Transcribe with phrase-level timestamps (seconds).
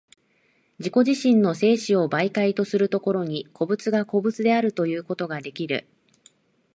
[0.79, 5.85] 自己自身の生死を媒介とする所に、個物が個物であるということができる。